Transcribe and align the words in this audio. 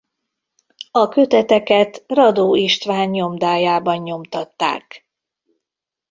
A 0.91 1.09
köteteket 1.09 2.03
Radó 2.07 2.55
István 2.55 3.09
nyomdájában 3.09 3.97
nyomtatták. 3.97 5.05